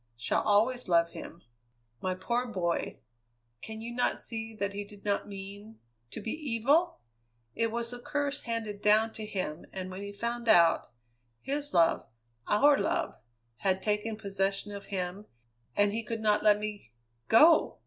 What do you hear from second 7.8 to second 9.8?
the curse handed down to him,